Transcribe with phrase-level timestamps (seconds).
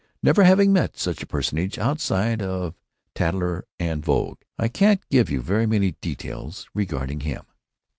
[0.23, 2.73] Never having met such a personage outside of
[3.13, 7.43] Tatler and Vogue, I can't give you very many details regarding him.